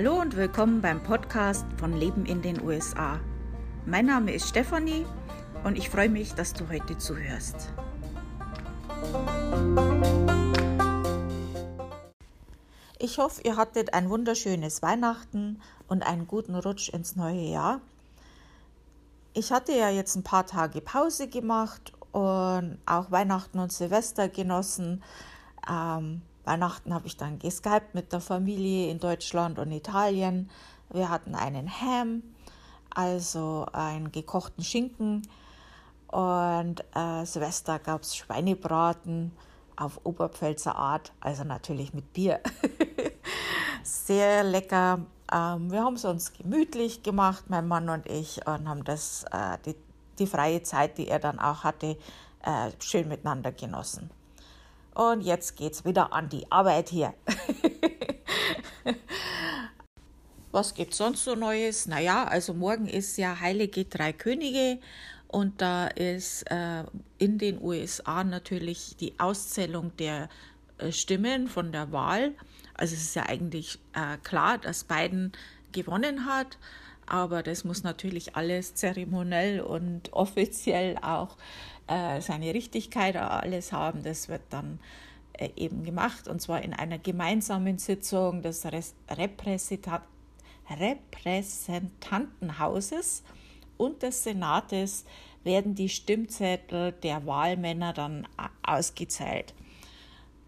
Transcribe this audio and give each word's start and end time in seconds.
Hallo 0.00 0.20
und 0.20 0.36
willkommen 0.36 0.80
beim 0.80 1.02
Podcast 1.02 1.66
von 1.76 1.92
Leben 1.92 2.24
in 2.24 2.40
den 2.40 2.62
USA. 2.62 3.18
Mein 3.84 4.06
Name 4.06 4.32
ist 4.32 4.48
Stefanie 4.48 5.04
und 5.64 5.76
ich 5.76 5.90
freue 5.90 6.08
mich, 6.08 6.34
dass 6.34 6.52
du 6.52 6.68
heute 6.68 6.96
zuhörst. 6.98 7.72
Ich 13.00 13.18
hoffe, 13.18 13.42
ihr 13.42 13.56
hattet 13.56 13.92
ein 13.92 14.08
wunderschönes 14.08 14.82
Weihnachten 14.82 15.60
und 15.88 16.06
einen 16.06 16.28
guten 16.28 16.54
Rutsch 16.54 16.90
ins 16.90 17.16
neue 17.16 17.50
Jahr. 17.50 17.80
Ich 19.34 19.50
hatte 19.50 19.72
ja 19.72 19.90
jetzt 19.90 20.14
ein 20.14 20.22
paar 20.22 20.46
Tage 20.46 20.80
Pause 20.80 21.26
gemacht 21.26 21.92
und 22.12 22.78
auch 22.86 23.10
Weihnachten 23.10 23.58
und 23.58 23.72
Silvester 23.72 24.28
genossen. 24.28 25.02
Ähm, 25.68 26.22
Weihnachten 26.48 26.94
habe 26.94 27.06
ich 27.06 27.18
dann 27.18 27.38
geskypt 27.38 27.94
mit 27.94 28.10
der 28.10 28.20
Familie 28.20 28.90
in 28.90 28.98
Deutschland 28.98 29.58
und 29.58 29.70
Italien. 29.70 30.48
Wir 30.88 31.10
hatten 31.10 31.34
einen 31.34 31.68
Ham, 31.68 32.22
also 32.88 33.66
einen 33.74 34.10
gekochten 34.12 34.64
Schinken. 34.64 35.28
Und 36.06 36.82
äh, 36.94 37.26
Silvester 37.26 37.78
gab 37.78 38.00
es 38.00 38.16
Schweinebraten 38.16 39.32
auf 39.76 40.00
Oberpfälzer 40.04 40.74
Art, 40.74 41.12
also 41.20 41.44
natürlich 41.44 41.92
mit 41.92 42.14
Bier. 42.14 42.40
Sehr 43.82 44.42
lecker. 44.42 45.00
Ähm, 45.30 45.70
wir 45.70 45.84
haben 45.84 45.96
es 45.96 46.06
uns 46.06 46.32
gemütlich 46.32 47.02
gemacht, 47.02 47.44
mein 47.48 47.68
Mann 47.68 47.90
und 47.90 48.06
ich, 48.06 48.46
und 48.46 48.66
haben 48.66 48.84
das, 48.84 49.24
äh, 49.32 49.58
die, 49.66 49.74
die 50.18 50.26
freie 50.26 50.62
Zeit, 50.62 50.96
die 50.96 51.08
er 51.08 51.18
dann 51.18 51.38
auch 51.38 51.62
hatte, 51.62 51.98
äh, 52.42 52.70
schön 52.80 53.06
miteinander 53.06 53.52
genossen. 53.52 54.08
Und 54.98 55.20
jetzt 55.20 55.56
geht's 55.56 55.84
wieder 55.84 56.12
an 56.12 56.28
die 56.28 56.50
Arbeit 56.50 56.88
hier. 56.88 57.14
Was 60.50 60.74
gibt 60.74 60.92
sonst 60.92 61.22
so 61.22 61.36
Neues? 61.36 61.86
Naja, 61.86 62.24
also 62.24 62.52
morgen 62.52 62.88
ist 62.88 63.16
ja 63.16 63.38
Heilige 63.38 63.84
Drei 63.84 64.12
Könige 64.12 64.80
und 65.28 65.62
da 65.62 65.86
ist 65.86 66.50
äh, 66.50 66.82
in 67.18 67.38
den 67.38 67.62
USA 67.62 68.24
natürlich 68.24 68.96
die 68.96 69.14
Auszählung 69.20 69.96
der 69.98 70.28
äh, 70.78 70.90
Stimmen 70.90 71.46
von 71.46 71.70
der 71.70 71.92
Wahl. 71.92 72.34
Also 72.74 72.96
es 72.96 73.02
ist 73.02 73.14
ja 73.14 73.26
eigentlich 73.26 73.78
äh, 73.92 74.16
klar, 74.24 74.58
dass 74.58 74.82
Biden 74.82 75.30
gewonnen 75.70 76.26
hat, 76.26 76.58
aber 77.06 77.44
das 77.44 77.62
muss 77.62 77.84
natürlich 77.84 78.34
alles 78.34 78.74
zeremoniell 78.74 79.60
und 79.60 80.12
offiziell 80.12 80.98
auch 80.98 81.36
äh, 81.88 82.20
seine 82.20 82.54
Richtigkeit 82.54 83.16
alles 83.16 83.72
haben. 83.72 84.02
Das 84.02 84.28
wird 84.28 84.42
dann 84.50 84.78
äh, 85.32 85.48
eben 85.56 85.84
gemacht 85.84 86.28
und 86.28 86.40
zwar 86.40 86.62
in 86.62 86.74
einer 86.74 86.98
gemeinsamen 86.98 87.78
Sitzung 87.78 88.42
des 88.42 88.66
Repräsentantenhauses 90.70 93.22
und 93.76 94.02
des 94.02 94.24
Senates 94.24 95.04
werden 95.44 95.74
die 95.74 95.88
Stimmzettel 95.88 96.92
der 96.92 97.26
Wahlmänner 97.26 97.92
dann 97.92 98.26
ausgezählt. 98.62 99.54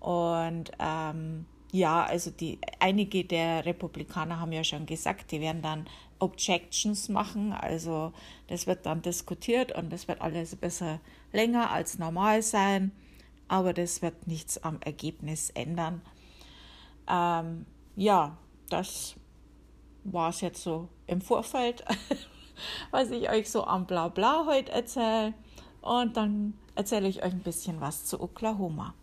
Und 0.00 0.72
ähm, 0.78 1.46
ja, 1.72 2.04
also 2.04 2.30
die, 2.30 2.58
einige 2.80 3.24
der 3.24 3.64
Republikaner 3.64 4.40
haben 4.40 4.52
ja 4.52 4.64
schon 4.64 4.86
gesagt, 4.86 5.30
die 5.30 5.40
werden 5.40 5.62
dann 5.62 5.86
Objections 6.18 7.08
machen. 7.08 7.52
Also 7.52 8.12
das 8.48 8.66
wird 8.66 8.86
dann 8.86 9.02
diskutiert 9.02 9.72
und 9.72 9.90
das 9.90 10.08
wird 10.08 10.20
alles 10.20 10.52
ein 10.52 10.58
bisschen 10.58 11.00
länger 11.32 11.70
als 11.70 11.98
normal 11.98 12.42
sein, 12.42 12.92
aber 13.48 13.72
das 13.72 14.02
wird 14.02 14.26
nichts 14.26 14.58
am 14.62 14.80
Ergebnis 14.80 15.50
ändern. 15.50 16.02
Ähm, 17.08 17.66
ja, 17.96 18.36
das 18.68 19.16
war 20.04 20.30
es 20.30 20.40
jetzt 20.40 20.62
so 20.62 20.88
im 21.06 21.20
Vorfeld, 21.20 21.84
was 22.90 23.10
ich 23.10 23.28
euch 23.30 23.50
so 23.50 23.64
am 23.64 23.86
Blabla 23.86 24.44
heute 24.46 24.72
erzähle. 24.72 25.34
Und 25.82 26.16
dann 26.16 26.54
erzähle 26.74 27.08
ich 27.08 27.22
euch 27.22 27.32
ein 27.32 27.42
bisschen 27.42 27.80
was 27.80 28.04
zu 28.04 28.20
Oklahoma. 28.20 28.94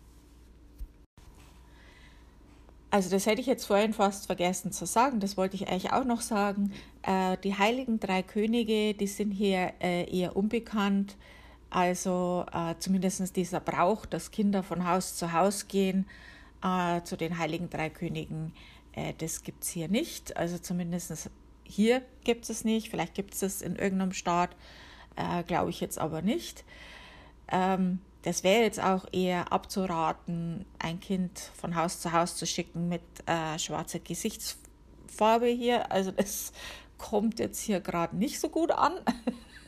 Also 2.90 3.10
das 3.10 3.26
hätte 3.26 3.40
ich 3.40 3.46
jetzt 3.46 3.66
vorhin 3.66 3.92
fast 3.92 4.26
vergessen 4.26 4.72
zu 4.72 4.86
sagen, 4.86 5.20
das 5.20 5.36
wollte 5.36 5.56
ich 5.56 5.68
eigentlich 5.68 5.92
auch 5.92 6.04
noch 6.04 6.22
sagen. 6.22 6.72
Äh, 7.02 7.36
die 7.44 7.54
heiligen 7.54 8.00
drei 8.00 8.22
Könige, 8.22 8.94
die 8.94 9.06
sind 9.06 9.30
hier 9.30 9.74
äh, 9.80 10.04
eher 10.10 10.36
unbekannt. 10.36 11.16
Also 11.70 12.46
äh, 12.50 12.74
zumindest 12.78 13.36
dieser 13.36 13.60
Brauch, 13.60 14.06
dass 14.06 14.30
Kinder 14.30 14.62
von 14.62 14.88
Haus 14.88 15.16
zu 15.16 15.32
Haus 15.34 15.68
gehen 15.68 16.06
äh, 16.62 17.02
zu 17.02 17.16
den 17.16 17.36
heiligen 17.38 17.68
drei 17.68 17.90
Königen, 17.90 18.52
äh, 18.92 19.12
das 19.18 19.42
gibt 19.42 19.64
es 19.64 19.70
hier 19.70 19.88
nicht. 19.88 20.36
Also 20.36 20.58
zumindest 20.58 21.30
hier 21.64 22.02
gibt 22.24 22.48
es 22.48 22.64
nicht. 22.64 22.88
Vielleicht 22.88 23.14
gibt 23.14 23.34
es 23.34 23.42
es 23.42 23.62
in 23.62 23.76
irgendeinem 23.76 24.12
Staat, 24.12 24.56
äh, 25.16 25.42
glaube 25.44 25.70
ich 25.70 25.80
jetzt 25.80 25.98
aber 25.98 26.22
nicht. 26.22 26.64
Ähm, 27.50 28.00
das 28.28 28.44
wäre 28.44 28.62
jetzt 28.62 28.78
auch 28.78 29.06
eher 29.10 29.54
abzuraten, 29.54 30.66
ein 30.78 31.00
Kind 31.00 31.38
von 31.58 31.74
Haus 31.74 31.98
zu 31.98 32.12
Haus 32.12 32.36
zu 32.36 32.44
schicken 32.46 32.86
mit 32.86 33.00
äh, 33.24 33.58
schwarzer 33.58 34.00
Gesichtsfarbe 34.00 35.46
hier. 35.46 35.90
Also 35.90 36.10
das 36.10 36.52
kommt 36.98 37.38
jetzt 37.38 37.58
hier 37.58 37.80
gerade 37.80 38.14
nicht 38.14 38.38
so 38.38 38.50
gut 38.50 38.70
an. 38.70 38.92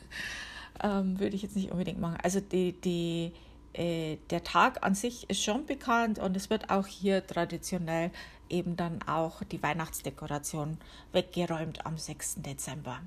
ähm, 0.82 1.18
würde 1.18 1.36
ich 1.36 1.40
jetzt 1.40 1.56
nicht 1.56 1.70
unbedingt 1.70 2.00
machen. 2.00 2.18
Also 2.22 2.40
die, 2.40 2.72
die, 2.72 3.32
äh, 3.72 4.18
der 4.28 4.44
Tag 4.44 4.84
an 4.84 4.94
sich 4.94 5.30
ist 5.30 5.42
schon 5.42 5.64
bekannt 5.64 6.18
und 6.18 6.36
es 6.36 6.50
wird 6.50 6.68
auch 6.68 6.86
hier 6.86 7.26
traditionell 7.26 8.10
eben 8.50 8.76
dann 8.76 9.00
auch 9.08 9.42
die 9.42 9.62
Weihnachtsdekoration 9.62 10.76
weggeräumt 11.12 11.86
am 11.86 11.96
6. 11.96 12.42
Dezember. 12.42 13.00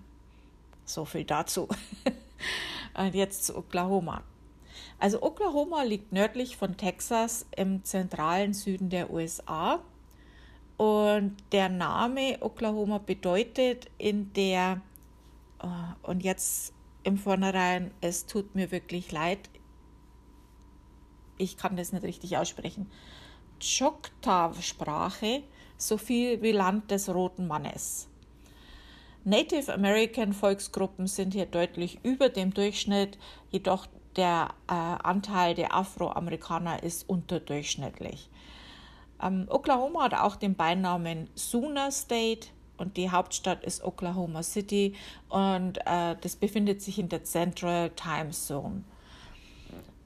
So 0.84 1.06
viel 1.06 1.25
dazu. 1.25 1.68
und 2.97 3.14
jetzt 3.14 3.46
zu 3.46 3.56
Oklahoma. 3.56 4.24
Also 4.99 5.21
Oklahoma 5.21 5.83
liegt 5.83 6.11
nördlich 6.11 6.57
von 6.57 6.77
Texas 6.77 7.45
im 7.55 7.83
zentralen 7.83 8.53
Süden 8.53 8.89
der 8.89 9.11
USA. 9.11 9.79
Und 10.77 11.35
der 11.51 11.69
Name 11.69 12.38
Oklahoma 12.41 12.97
bedeutet 12.97 13.89
in 13.97 14.33
der, 14.33 14.81
äh, 15.61 15.67
und 16.07 16.23
jetzt 16.23 16.73
im 17.03 17.17
Vornherein, 17.17 17.91
es 18.01 18.25
tut 18.25 18.55
mir 18.55 18.72
wirklich 18.72 19.11
leid, 19.11 19.49
ich 21.38 21.57
kann 21.57 21.75
das 21.75 21.91
nicht 21.91 22.03
richtig 22.03 22.38
aussprechen, 22.38 22.89
Choctaw-Sprache, 23.59 25.43
so 25.77 25.97
viel 25.97 26.41
wie 26.41 26.51
Land 26.51 26.91
des 26.91 27.09
Roten 27.13 27.47
Mannes. 27.47 28.07
Native 29.25 29.73
American 29.73 30.33
Volksgruppen 30.33 31.07
sind 31.07 31.33
hier 31.33 31.45
deutlich 31.45 31.99
über 32.03 32.29
dem 32.29 32.53
Durchschnitt, 32.53 33.17
jedoch 33.51 33.88
der 34.16 34.50
äh, 34.68 34.74
Anteil 34.74 35.56
der 35.56 35.74
Afroamerikaner 35.74 36.84
ist 36.84 37.09
unterdurchschnittlich. 37.09 38.29
Ähm, 39.22 39.47
Oklahoma 39.50 40.03
hat 40.03 40.13
auch 40.16 40.35
den 40.35 40.56
Beinamen 40.56 41.29
Sooner 41.35 41.91
State 41.91 42.47
und 42.78 42.97
die 42.97 43.09
Hauptstadt 43.09 43.63
ist 43.63 43.84
Oklahoma 43.84 44.44
City 44.44 44.96
und 45.29 45.78
äh, 45.85 46.16
das 46.19 46.35
befindet 46.35 46.81
sich 46.81 47.00
in 47.00 47.09
der 47.09 47.23
Central 47.23 47.91
Time 47.91 48.31
Zone. 48.31 48.84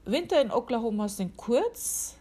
Winter 0.06 0.42
in 0.42 0.52
Oklahoma 0.52 1.10
sind 1.10 1.36
kurz, 1.36 2.16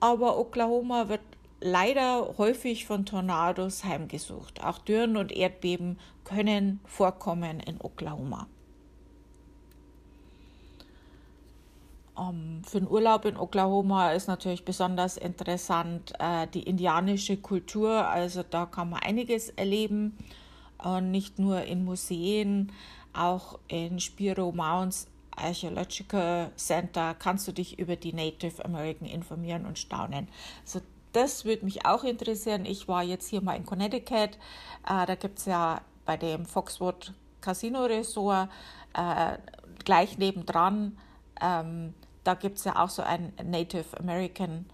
aber 0.00 0.38
Oklahoma 0.38 1.08
wird 1.08 1.20
leider 1.60 2.36
häufig 2.38 2.86
von 2.86 3.04
Tornados 3.04 3.84
heimgesucht. 3.84 4.62
Auch 4.62 4.78
Dürren 4.78 5.16
und 5.16 5.32
Erdbeben 5.32 5.98
können 6.24 6.80
vorkommen 6.84 7.60
in 7.60 7.80
Oklahoma. 7.80 8.46
Um, 12.16 12.28
ähm, 12.28 12.62
für 12.64 12.80
den 12.80 12.88
Urlaub 12.88 13.26
in 13.26 13.36
Oklahoma 13.36 14.12
ist 14.12 14.26
natürlich 14.26 14.64
besonders 14.64 15.16
interessant 15.16 16.12
äh, 16.18 16.46
die 16.52 16.62
indianische 16.62 17.36
Kultur. 17.36 18.08
Also 18.08 18.42
da 18.42 18.66
kann 18.66 18.90
man 18.90 19.00
einiges 19.00 19.50
erleben, 19.50 20.16
äh, 20.84 21.00
nicht 21.00 21.38
nur 21.38 21.62
in 21.62 21.84
Museen, 21.84 22.72
auch 23.12 23.58
in 23.68 24.00
Spiro 24.00 24.52
Mounds 24.52 25.08
Archaeological 25.36 26.50
Center 26.56 27.14
kannst 27.14 27.46
du 27.46 27.52
dich 27.52 27.78
über 27.78 27.96
die 27.96 28.12
Native 28.12 28.64
American 28.64 29.06
informieren 29.06 29.66
und 29.66 29.78
staunen. 29.78 30.28
Also 30.62 30.80
das 31.12 31.44
würde 31.44 31.64
mich 31.64 31.86
auch 31.86 32.04
interessieren. 32.04 32.64
Ich 32.66 32.88
war 32.88 33.02
jetzt 33.02 33.28
hier 33.28 33.42
mal 33.42 33.56
in 33.56 33.66
Connecticut. 33.66 34.38
Äh, 34.86 35.06
da 35.06 35.14
gibt 35.14 35.38
es 35.38 35.44
ja 35.46 35.82
bei 36.04 36.16
dem 36.16 36.46
Foxwood 36.46 37.12
Casino 37.40 37.84
Resort 37.84 38.48
äh, 38.94 39.38
gleich 39.84 40.18
nebendran 40.18 40.98
ähm, 41.40 41.94
da 42.26 42.34
gibt 42.34 42.58
es 42.58 42.64
ja 42.64 42.82
auch 42.82 42.90
so 42.90 43.02
ein 43.02 43.32
Native 43.44 43.98
American 43.98 44.66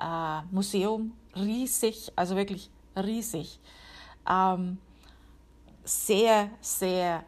äh, 0.00 0.42
Museum, 0.50 1.12
riesig, 1.36 2.12
also 2.16 2.36
wirklich 2.36 2.70
riesig. 2.96 3.60
Ähm, 4.28 4.78
sehr, 5.84 6.50
sehr 6.60 7.24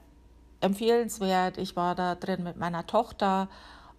empfehlenswert. 0.61 1.57
Ich 1.59 1.77
war 1.77 1.95
da 1.95 2.15
drin 2.15 2.43
mit 2.43 2.57
meiner 2.57 2.87
Tochter 2.87 3.49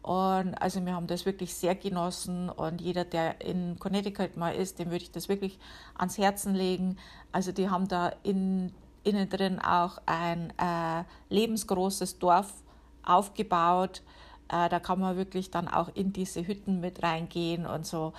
Und 0.01 0.55
also 0.55 0.83
wir 0.85 0.95
haben 0.95 1.07
das 1.07 1.25
wirklich 1.25 1.53
sehr 1.53 1.75
genossen 1.75 2.49
und 2.49 2.81
jeder, 2.81 3.05
der 3.05 3.41
in 3.41 3.77
Connecticut 3.79 4.35
mal 4.35 4.55
ist, 4.55 4.79
dem 4.79 4.87
würde 4.89 5.03
ich 5.03 5.11
das 5.11 5.29
wirklich 5.29 5.59
ans 5.95 6.17
Herzen 6.17 6.55
legen. 6.55 6.97
Also 7.31 7.51
die 7.51 7.69
haben 7.69 7.87
da 7.87 8.11
in, 8.23 8.73
innen 9.03 9.29
drin 9.29 9.59
auch 9.59 9.99
ein 10.07 10.51
äh, 10.57 11.03
lebensgroßes 11.29 12.17
Dorf 12.17 12.51
aufgebaut. 13.03 14.01
Äh, 14.51 14.69
da 14.69 14.79
kann 14.79 14.99
man 14.99 15.15
wirklich 15.15 15.49
dann 15.49 15.67
auch 15.67 15.89
in 15.93 16.13
diese 16.13 16.45
Hütten 16.45 16.81
mit 16.81 17.01
reingehen 17.01 17.65
und 17.65 17.85
so. 17.85 18.13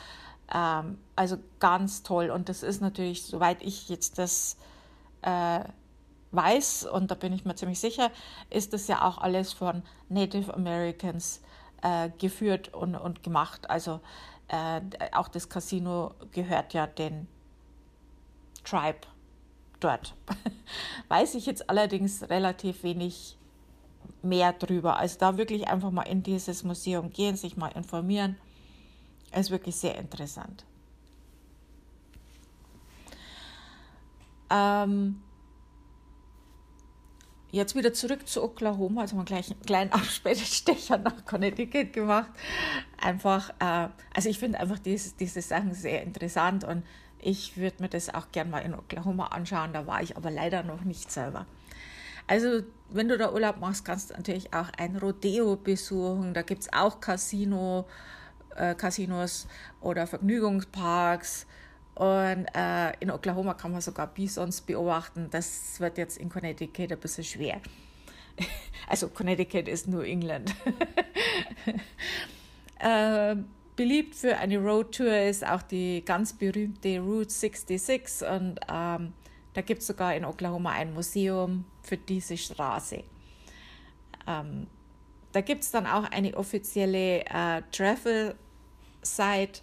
Ähm, 0.53 0.99
also 1.15 1.37
ganz 1.61 2.03
toll. 2.03 2.31
Und 2.31 2.49
das 2.49 2.63
ist 2.63 2.81
natürlich, 2.81 3.25
soweit 3.25 3.63
ich 3.63 3.89
jetzt 3.89 4.19
das 4.19 4.57
äh, 5.21 5.61
weiß, 6.31 6.87
und 6.87 7.11
da 7.11 7.15
bin 7.15 7.33
ich 7.33 7.45
mir 7.45 7.55
ziemlich 7.55 7.81
sicher, 7.81 8.11
ist 8.49 8.73
das 8.73 8.89
ja 8.89 9.07
auch 9.07 9.19
alles 9.19 9.53
von 9.53 9.83
Native 10.09 10.55
Americans 10.55 11.43
äh, 11.83 12.09
geführt 12.19 12.73
und, 12.73 12.97
und 12.97 13.23
gemacht. 13.23 13.69
Also 13.69 14.01
äh, 14.49 14.81
auch 15.13 15.29
das 15.29 15.51
Casino 15.51 16.15
gehört 16.33 16.73
ja 16.73 16.87
den 16.87 17.29
Tribe 18.65 19.01
dort. 19.81 20.15
Weiß 21.09 21.35
ich 21.35 21.45
jetzt 21.45 21.69
allerdings 21.69 22.23
relativ 22.31 22.83
wenig 22.85 23.37
mehr 24.23 24.53
drüber. 24.53 24.99
Also 24.99 25.19
da 25.19 25.37
wirklich 25.37 25.69
einfach 25.69 25.91
mal 25.91 26.03
in 26.03 26.23
dieses 26.23 26.65
Museum 26.65 27.13
gehen, 27.13 27.37
sich 27.37 27.57
mal 27.57 27.69
informieren, 27.69 28.37
ist 29.37 29.51
wirklich 29.51 29.77
sehr 29.77 29.97
interessant. 29.99 30.65
Ähm, 34.51 35.23
jetzt 37.51 37.75
wieder 37.75 37.93
zurück 37.93 38.29
zu 38.29 38.43
Oklahoma, 38.43 39.03
also 39.03 39.17
mal 39.17 39.25
gleich 39.25 39.51
einen 39.51 39.63
kleinen 39.63 39.93
Abspätestecher 39.93 40.99
nach 40.99 41.25
Connecticut 41.25 41.93
gemacht. 41.93 42.31
Einfach, 43.01 43.51
äh, 43.61 43.89
also 44.15 44.29
ich 44.29 44.39
finde 44.39 44.61
einfach 44.61 44.79
diese, 44.79 45.15
diese 45.17 45.41
Sachen 45.41 45.75
sehr 45.75 46.03
interessant 46.03 46.65
und 46.65 46.85
ich 47.19 47.57
würde 47.57 47.83
mir 47.83 47.89
das 47.89 48.13
auch 48.13 48.33
gern 48.33 48.51
mal 48.51 48.61
in 48.61 48.75
Oklahoma 48.75 49.27
anschauen, 49.27 49.73
da 49.73 49.87
war 49.87 50.03
ich 50.03 50.17
aber 50.17 50.31
leider 50.31 50.65
noch 50.65 50.83
nicht 50.83 51.11
selber. 51.11 51.47
Also, 52.27 52.63
wenn 52.91 53.09
du 53.09 53.19
da 53.19 53.33
Urlaub 53.33 53.61
machst, 53.61 53.85
kannst 53.85 54.11
du 54.11 54.15
natürlich 54.15 54.53
auch 54.55 54.69
ein 54.79 54.97
Rodeo 54.97 55.57
besuchen. 55.57 56.35
Da 56.35 56.43
gibt 56.43 56.63
es 56.63 56.73
auch 56.73 57.01
Casino, 57.01 57.87
äh, 58.57 58.75
Casinos 58.75 59.47
oder 59.81 60.07
Vergnügungsparks. 60.07 61.47
Und 61.95 62.47
äh, 62.55 62.93
in 63.01 63.11
Oklahoma 63.11 63.55
kann 63.55 63.73
man 63.73 63.81
sogar 63.81 64.07
Bisons 64.07 64.63
beobachten. 64.63 65.29
Das 65.31 65.79
wird 65.79 65.99
jetzt 65.99 66.19
in 66.19 66.29
Connecticut 66.29 66.93
ein 66.93 66.99
bisschen 66.99 67.25
schwer. 67.25 67.61
Also 68.89 69.09
Connecticut 69.09 69.69
ist 69.69 69.87
nur 69.87 70.05
England. 70.05 70.55
äh, 72.81 73.37
beliebt 73.77 74.17
für 74.17 74.37
eine 74.37 74.59
Roadtour 74.59 75.17
ist 75.17 75.47
auch 75.47 75.63
die 75.63 76.05
ganz 76.05 76.33
berühmte 76.33 76.99
Route 76.99 77.31
66 77.31 78.29
und 78.29 78.59
ähm, 78.71 79.13
da 79.55 79.61
gibt 79.61 79.81
es 79.81 79.87
sogar 79.87 80.15
in 80.15 80.25
Oklahoma 80.25 80.73
ein 80.73 80.93
Museum 80.93 81.65
für 81.83 81.97
diese 81.97 82.37
Straße. 82.37 83.05
Ähm, 84.27 84.67
da 85.33 85.41
gibt 85.41 85.63
es 85.63 85.71
dann 85.71 85.87
auch 85.87 86.05
eine 86.05 86.37
offizielle 86.37 87.25
äh, 87.25 87.63
Travel-Site 87.73 89.61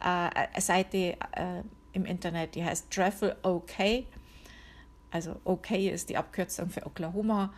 äh, 0.00 0.60
Seite 0.60 1.16
äh, 1.32 1.62
im 1.92 2.04
Internet, 2.04 2.54
die 2.54 2.64
heißt 2.64 2.90
Travel 2.90 3.36
OK. 3.42 4.04
Also 5.10 5.36
OK 5.44 5.70
ist 5.72 6.08
die 6.08 6.16
Abkürzung 6.16 6.70
für 6.70 6.86
Oklahoma. 6.86 7.52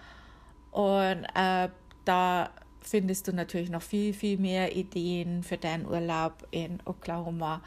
Und 0.70 1.26
äh, 1.34 1.68
da 2.04 2.50
findest 2.80 3.28
du 3.28 3.32
natürlich 3.32 3.70
noch 3.70 3.82
viel, 3.82 4.12
viel 4.14 4.38
mehr 4.38 4.74
Ideen 4.74 5.42
für 5.42 5.58
deinen 5.58 5.86
Urlaub 5.86 6.46
in 6.50 6.80
Oklahoma 6.84 7.62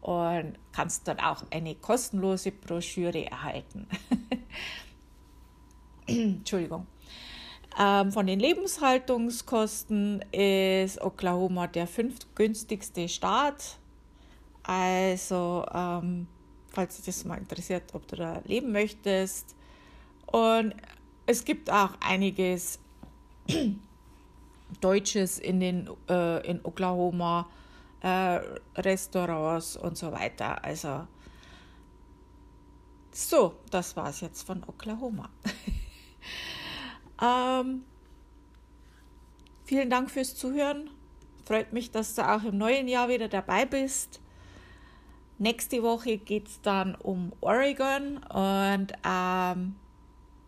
und 0.00 0.58
kannst 0.72 1.08
dort 1.08 1.22
auch 1.22 1.44
eine 1.50 1.74
kostenlose 1.76 2.52
Broschüre 2.52 3.24
erhalten. 3.24 3.86
Entschuldigung. 6.06 6.86
Ähm, 7.78 8.12
von 8.12 8.26
den 8.26 8.38
Lebenshaltungskosten 8.38 10.22
ist 10.32 11.00
Oklahoma 11.00 11.66
der 11.66 11.86
fünftgünstigste 11.86 13.08
Staat 13.08 13.78
also, 14.64 15.66
ähm, 15.72 16.26
falls 16.70 16.96
dich 16.96 17.04
das 17.04 17.24
mal 17.24 17.36
interessiert, 17.36 17.94
ob 17.94 18.08
du 18.08 18.16
da 18.16 18.40
leben 18.46 18.72
möchtest. 18.72 19.54
Und 20.26 20.74
es 21.26 21.44
gibt 21.44 21.70
auch 21.70 21.90
einiges 22.00 22.78
Deutsches 24.80 25.38
in, 25.38 25.60
den, 25.60 25.90
äh, 26.08 26.46
in 26.48 26.60
Oklahoma, 26.64 27.46
äh, 28.00 28.40
Restaurants 28.76 29.76
und 29.76 29.98
so 29.98 30.10
weiter. 30.10 30.64
Also, 30.64 31.06
so, 33.12 33.54
das 33.70 33.94
war 33.96 34.08
es 34.08 34.22
jetzt 34.22 34.46
von 34.46 34.64
Oklahoma. 34.66 35.28
ähm, 37.22 37.84
vielen 39.64 39.90
Dank 39.90 40.10
fürs 40.10 40.34
Zuhören. 40.34 40.90
Freut 41.44 41.72
mich, 41.72 41.90
dass 41.90 42.14
du 42.14 42.26
auch 42.28 42.42
im 42.44 42.56
neuen 42.56 42.88
Jahr 42.88 43.08
wieder 43.08 43.28
dabei 43.28 43.66
bist. 43.66 44.20
Nächste 45.38 45.82
Woche 45.82 46.16
geht 46.18 46.48
es 46.48 46.60
dann 46.62 46.94
um 46.94 47.32
Oregon 47.40 48.18
und 48.18 48.92
ähm, 49.04 49.76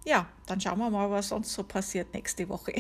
ja, 0.05 0.27
dann 0.47 0.61
schauen 0.61 0.79
wir 0.79 0.91
mal, 0.91 1.11
was 1.11 1.29
sonst 1.29 1.53
so 1.53 1.65
passiert 1.65 2.15
nächste 2.15 2.49
Woche. 2.49 2.73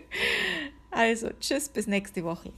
also, 0.90 1.30
tschüss, 1.38 1.68
bis 1.68 1.86
nächste 1.86 2.24
Woche. 2.24 2.52